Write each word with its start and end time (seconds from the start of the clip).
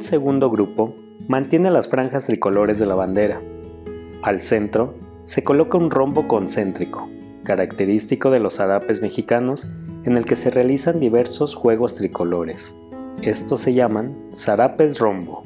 Un 0.00 0.04
segundo 0.06 0.50
grupo 0.50 0.94
mantiene 1.28 1.70
las 1.70 1.86
franjas 1.86 2.24
tricolores 2.24 2.78
de 2.78 2.86
la 2.86 2.94
bandera. 2.94 3.38
Al 4.22 4.40
centro 4.40 4.94
se 5.24 5.44
coloca 5.44 5.76
un 5.76 5.90
rombo 5.90 6.26
concéntrico, 6.26 7.06
característico 7.44 8.30
de 8.30 8.40
los 8.40 8.54
zarapes 8.54 9.02
mexicanos, 9.02 9.68
en 10.04 10.16
el 10.16 10.24
que 10.24 10.36
se 10.36 10.50
realizan 10.50 11.00
diversos 11.00 11.54
juegos 11.54 11.96
tricolores. 11.96 12.74
Estos 13.20 13.60
se 13.60 13.74
llaman 13.74 14.16
zarapes 14.34 14.98
rombo. 14.98 15.44